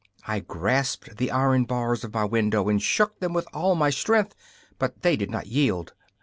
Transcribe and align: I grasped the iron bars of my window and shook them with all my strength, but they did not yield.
I 0.25 0.39
grasped 0.39 1.17
the 1.17 1.29
iron 1.29 1.65
bars 1.65 2.03
of 2.03 2.11
my 2.15 2.25
window 2.25 2.67
and 2.69 2.81
shook 2.81 3.19
them 3.19 3.33
with 3.33 3.47
all 3.53 3.75
my 3.75 3.91
strength, 3.91 4.33
but 4.79 5.03
they 5.03 5.15
did 5.15 5.29
not 5.29 5.45
yield. 5.45 5.93